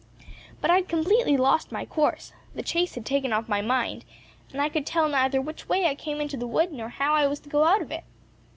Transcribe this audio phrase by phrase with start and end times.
[0.61, 4.03] But I had completely lost my course; the chase had taken off my mind,
[4.51, 7.27] and I could tell neither which way I came into the wood, nor how I
[7.27, 8.03] was to go out of it.